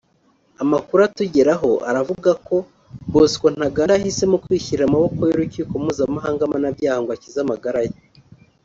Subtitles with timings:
[0.63, 2.55] Amakuru atugeraho aravuga ko
[3.13, 7.95] Bosco Ntaganda yahisemo kwishyira mu maboko y’urukiko mpuzamahanga mpanabyaha ngo akize amagara ye